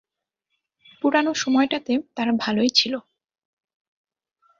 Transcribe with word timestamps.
পুরানো 1.01 1.31
সময়টাতে 1.33 1.93
তারা 2.15 2.31
ভালোই 2.37 2.69
ছিলো। 2.69 2.99